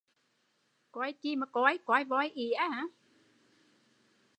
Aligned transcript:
Coi 0.95 1.11
chi, 1.21 1.31
coi 1.85 2.03
voi 2.09 2.27
ỉa 2.45 2.67